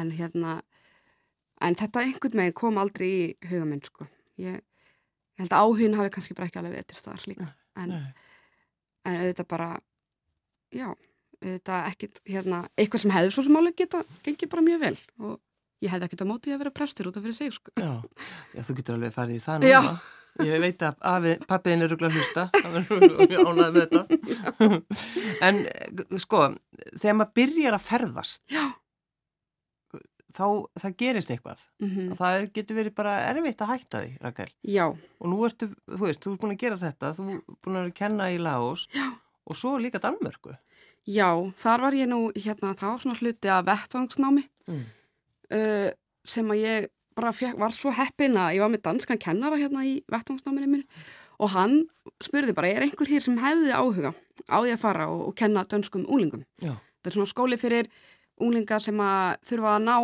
[0.01, 0.60] en hérna,
[1.62, 4.10] en þetta einhvern veginn kom aldrei í huga minn, sko.
[4.41, 7.49] Ég, ég held að áhugin hafi kannski bara ekki alveg verið til staðar líka.
[7.79, 7.97] En,
[9.05, 9.71] en auðvitað bara,
[10.73, 10.89] já,
[11.43, 15.41] auðvitað ekkit, hérna, eitthvað sem hefði svo sem alveg geta, gengið bara mjög vel og
[15.86, 17.71] ég hefði ekkit á móti að vera prestur út af fyrir sig, sko.
[17.80, 17.93] Já,
[18.58, 19.80] já, þú getur alveg farið í það Já.
[19.86, 19.98] núna.
[20.43, 24.02] Ég veit að afi, pappiðin er ruggla að hlusta, er mjög ánægð með þetta.
[25.48, 26.41] en eh, sko,
[27.00, 28.65] þegar maður byrjar að ferðast, Já.
[30.36, 30.43] þá
[30.82, 31.62] það gerist eitthvað.
[31.80, 34.50] Mm Og það er, getur verið bara erfitt að hætta því, Rakel.
[34.76, 37.80] Já, Og nú ertu, þú veist, þú ert búin að gera þetta, þú ert búin
[37.86, 39.08] að kenna í Laos Já.
[39.48, 40.58] og svo líka Danmörku.
[41.08, 41.30] Já,
[41.62, 44.82] þar var ég nú, hérna, það var svona hluti af vettvangsnámi Mm.
[45.53, 45.89] Uh,
[46.25, 49.86] sem að ég bara fekk, var svo heppin að ég var með danskan kennara hérna
[49.88, 50.84] í vettvangsnáminu minn
[51.39, 51.77] og hann
[52.23, 54.12] spurði bara, er einhver hér sem hefði áhuga
[54.51, 56.43] á því að fara og, og kenna dönskum úlingum?
[56.63, 56.73] Já.
[56.75, 57.89] Þetta er svona skóli fyrir
[58.43, 59.95] úlinga sem að þurfa að ná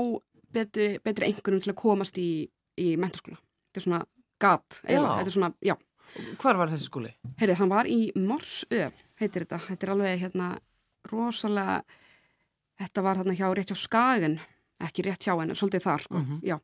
[0.55, 2.29] betri, betri einhverjum til að komast í,
[2.79, 3.39] í mentaskóla.
[3.67, 4.01] Þetta er svona
[4.41, 5.17] gat, eiginlega, Já.
[5.21, 5.75] þetta er svona, já.
[6.41, 7.11] Hvar var þessi skóli?
[7.39, 8.87] Heyrið, hann var í Morsö,
[9.21, 9.61] heitir þetta.
[9.69, 10.47] Þetta er alveg hérna
[11.11, 11.77] rosalega,
[12.81, 14.39] þetta var þarna hjá rétt hjá Skagen,
[14.87, 16.41] ekki rétt hjá henni, svolítið þar sko, Mhm.
[16.43, 16.57] já.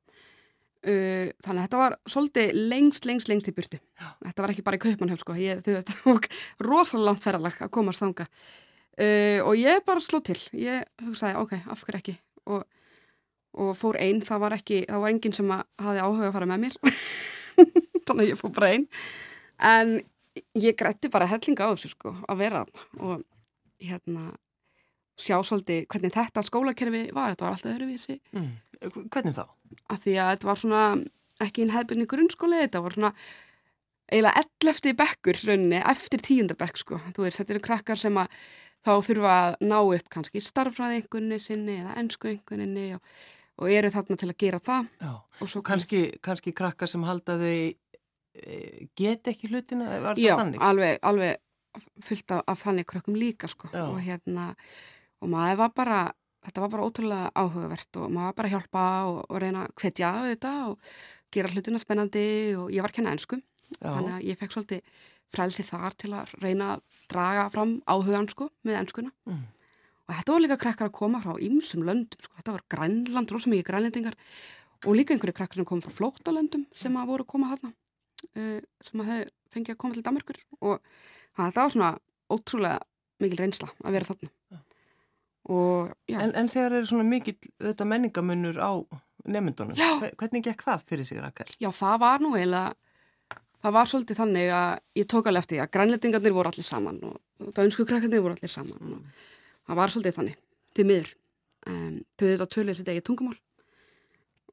[0.88, 3.80] Uh, þannig að þetta var svolítið lengst, lengst, lengst í burti.
[3.99, 4.08] Já.
[4.27, 6.27] Þetta var ekki bara í Kaupmannhöf sko, ég, þau veit, og
[6.63, 8.27] rosalega langt ferralag að komast þanga.
[8.97, 12.15] Uh, og ég bara sló til, ég hugsaði, ok, af hverju ekki,
[12.53, 12.63] og,
[13.58, 16.63] og fór einn, það var ekki, það var enginn sem hafi áhuga að fara með
[16.63, 16.77] mér,
[18.08, 18.88] þannig að ég fór bara einn.
[19.60, 19.93] En
[20.62, 23.23] ég grætti bara hellinga á þessu sko að vera þarna og
[23.82, 24.27] hérna
[25.17, 28.51] sjá svolítið hvernig þetta skólakerfi var, þetta var alltaf öðruvísi Mm.
[29.10, 29.45] Hvernig þá?
[29.89, 30.82] af því að þetta var svona
[31.41, 33.12] ekki einn hefðbyrni grunnskóli, þetta var svona
[34.08, 34.93] eiginlega 11.
[34.97, 38.30] bekkur rauninni eftir tíunda bekk sko, þú veist, þetta eru krakkar sem að
[38.88, 43.01] þá þurfa að ná upp kannski starffræði einhvernig sinni eða ennsku einhverninni og,
[43.58, 45.12] og eru þarna til að gera það Já.
[45.41, 47.49] og svo Kanski, kannski krakkar sem halda þau
[48.38, 50.62] e, get ekki hlutina, var Já, það þannig?
[50.69, 51.41] alveg, alveg
[52.08, 53.84] fullt af, af þannig krökkum líka sko Já.
[53.89, 54.53] og hérna
[55.21, 55.99] og maður var bara,
[56.45, 59.75] þetta var bara ótrúlega áhugavert og maður var bara að hjálpa og, og reyna að
[59.82, 60.80] hvetja þetta og
[61.34, 62.25] gera hlutina spennandi
[62.56, 63.89] og ég var að kenna ennsku Já.
[63.91, 64.82] þannig að ég fekk svolítið
[65.36, 69.41] frælsi þar til að reyna að draga fram áhugan sko með ennskuna Mm.
[70.08, 73.49] og þetta var líka krakkar að koma frá ýmsum löndum sko, þetta var grænland, rosa
[73.51, 74.15] mikið grænlendingar
[74.86, 78.62] og líka einhverju krakkar sem kom frá flóttalöndum sem að voru að koma hana uh,
[78.88, 81.91] sem að hefði fengið að koma til Danmarkur og að þetta var svona
[82.32, 82.80] ótrúlega
[83.19, 84.32] mikil reynsla að vera þarna
[85.47, 88.71] og En, en þegar er svona mikill þetta menningamunur á
[89.27, 89.75] nefndunum,
[90.19, 91.47] hvernig gekk það fyrir sig Rakel?
[91.60, 92.73] já það var nú eiginlega
[93.63, 97.17] það var svolítið þannig að ég tók alveg eftir að grænlendingarnir voru allir saman og,
[97.43, 99.01] og dönsku krakkarnir voru allir saman og
[99.67, 100.38] það var svolítið þannig,
[100.77, 101.10] til miður
[101.67, 103.39] um, þau þetta töluðu sitt eigið tungumál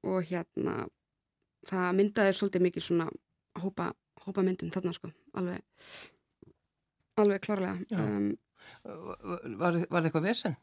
[0.04, 0.74] og hérna
[1.68, 3.06] það myndaði svolítið mikið svona
[3.62, 3.90] hópa,
[4.26, 5.62] hópa myndum þarna sko alveg
[7.22, 8.00] alveg klárlega Já.
[8.00, 8.32] um,
[8.84, 10.54] Var, var það eitthvað vesen?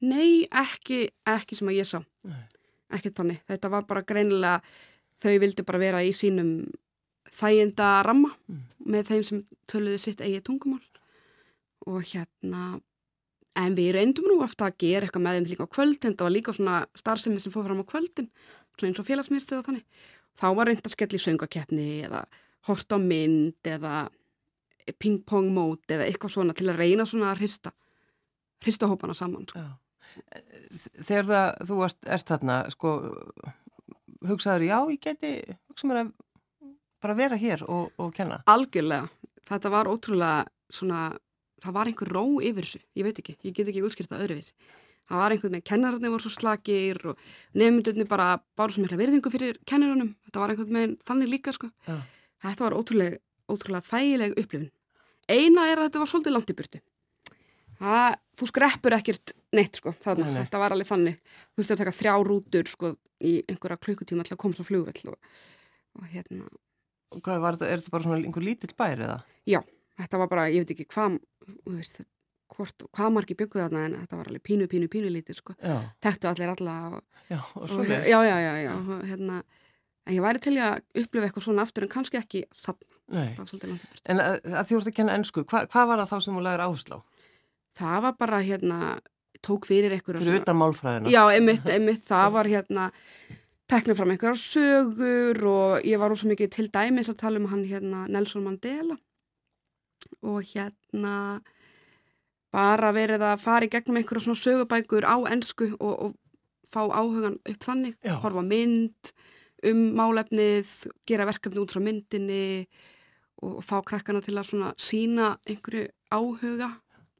[0.00, 2.00] Nei, ekki, ekki sem að ég sá.
[2.24, 2.42] Nei.
[2.90, 3.40] Ekki þannig.
[3.48, 4.60] Þetta var bara greinilega,
[5.22, 6.70] þau vildi bara vera í sínum
[7.34, 8.60] þæginda ramma Mm.
[8.86, 10.82] með þeim sem töluðu sitt eigið tungumál.
[11.86, 12.80] Og hérna,
[13.56, 16.16] en við reyndum nú ofta að gera eitthvað með þeim líka á kvöldin.
[16.16, 18.28] Það var líka svona starfsemi sem fór fram á kvöldin,
[18.78, 19.84] svona eins og félagsmýrstu og þannig.
[20.36, 22.24] Þá var reynd að skella í söngakeppni eða
[22.66, 24.08] hort á mynd eða
[24.98, 27.72] ping-pong mót eða eitthvað svona til að reyna svona að hrista,
[28.64, 29.46] hrista hópana saman.
[29.48, 29.58] Sko.
[29.58, 29.78] Já.
[31.00, 32.92] Þegar það, þú ert, ert þarna, sko,
[34.28, 35.32] hugsaður, já, ég geti,
[35.70, 36.14] hugsa mér að
[37.04, 38.40] bara vera hér og, og kenna.
[38.50, 39.10] Algjörlega.
[39.44, 41.10] Þetta var ótrúlega svona,
[41.60, 42.80] það var einhver ró yfir þessu.
[42.96, 44.54] Ég veit ekki, ég get ekki útskýrt það öðruvís.
[45.04, 47.26] Það var einhvern með kennararnir voru svo slakir og
[47.60, 50.14] nefndunni bara báru svo mikla verðingu fyrir kennarunum.
[50.24, 51.68] Þetta var einhvern með þannig líka, sko.
[51.84, 51.98] Já.
[52.46, 53.20] Þetta var ótrúlega,
[53.52, 54.70] ótrúlega þægileg upplifun.
[55.28, 56.80] Eina er að þetta var svolítið langt í burti.
[57.84, 60.24] Það, þú skreppur ekkert neitt, sko, þarna.
[60.26, 60.42] Nei, nei.
[60.46, 61.18] Þetta var alveg þannig.
[61.52, 62.92] Þú þurfti að taka þrjá rútur, sko,
[63.24, 65.18] í einhverja klukkutíma til að koma svo flugvell og,
[66.00, 66.48] og hérna,
[67.14, 69.16] Og Hvað var þetta, er þetta bara svona einhver lítill bær eða?
[69.46, 69.60] Já,
[70.00, 71.18] þetta var bara, ég veit ekki hvað,
[71.70, 72.00] veist,
[72.50, 75.54] hvort, hvað margi bygguð þarna en þetta var alveg pínu, pínu, pínu lítið sko.
[76.02, 78.08] Tektu allir alla og, já, og svo leis.
[78.10, 79.38] já, já, já, já, og, hérna,
[80.08, 83.28] en ég væri til að upplifa eitthvað svona aftur en kannski ekki þarna, Nei.
[83.36, 84.06] það var svolítið langt í burtu.
[84.10, 86.44] En að, að því voruð að kenna ennsku, hva, hvað var það þá sem þú
[86.48, 87.00] lagðir áherslu á?
[87.74, 88.78] Það var bara, hérna,
[89.44, 91.10] tók fyrir eitthvað Fyrir utan málfræðina?
[91.12, 92.90] Já, einmitt, einmitt, það var hérna
[93.70, 97.64] tekna fram einhverjar sögur og ég var úr mikið til dæmis að tala um hann
[97.66, 98.96] hérna Nelson Mandela.
[100.22, 101.40] Og hérna
[102.54, 106.12] bara verið að fara í gegnum einhverja svona sögubækur á ennsku og, og
[106.70, 108.18] fá áhugan upp þannig, Já.
[108.22, 109.14] horfa mynd
[109.64, 110.70] um málefnið,
[111.08, 112.66] gera verkefni út frá myndinni
[113.44, 116.70] og fá krakkana til að svona sína einhverju áhuga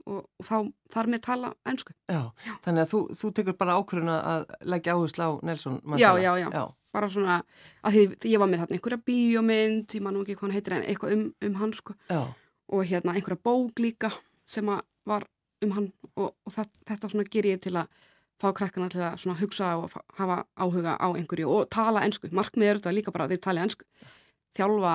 [0.06, 0.54] og, og þá
[0.94, 1.92] þar með tala ennsku.
[2.12, 2.22] Já,
[2.64, 6.22] þannig að þú, þú tekur bara ákvörðuna að leggja áherslu á Nelson Já, Mandela.
[6.22, 6.48] já, já.
[6.54, 6.64] já.
[6.94, 7.36] bara svona,
[7.82, 10.54] að því því ég var með þarna einhverja bíómynd, ég man nú ekki hvað hann
[10.54, 12.20] heitir en eitthvað um, um hann sko Já,
[12.70, 14.10] og hérna einhverja bók líka
[14.46, 15.26] sem var
[15.64, 17.90] um hann og, og það, þetta svona ger ég til að
[18.38, 22.28] fá krakkana til að svona hugsa og fa- hafa áhuga á einhverju og tala ennsku,
[22.34, 23.86] markmið er þetta líka bara að þeir tala ennsku,
[24.58, 24.94] þjálfa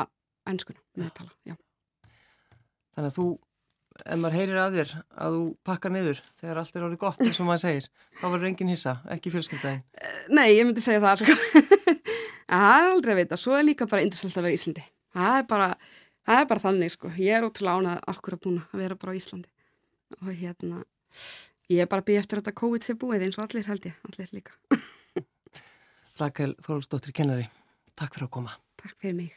[0.54, 1.56] ennskuna með að tala, já.
[2.96, 3.28] þannig að þú,
[4.06, 7.40] ef maður heyrir af þér að þú pakkar niður þegar allt er orðið gott, eins
[7.40, 9.84] og maður segir, þá verður engin hissa, ekki fjölskyldaðin.
[10.36, 11.38] Nei, ég myndi segja það sko.
[12.50, 14.86] Það er aldrei að vita, svo er líka bara indislegt að vera í Íslandi.
[15.14, 15.68] Það er bara,
[16.26, 17.12] það er bara þannig sko.
[17.22, 19.52] Ég er ótrúlega ánað akkurat núna að vera bara á Íslandi.
[20.18, 20.82] Og hérna,
[21.70, 24.02] ég er bara að byggja eftir þetta COVID sé búið eins og allir held ég,
[24.10, 24.58] allir líka.
[26.20, 27.48] Rakel Þorvaldsdóttir kennari,
[27.94, 28.58] takk fyrir að koma.
[28.82, 29.34] Takk fyrir mig.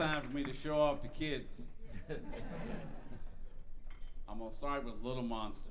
[0.00, 1.44] Time for me to show off the kids.
[4.26, 5.69] I'm gonna start with Little Monster.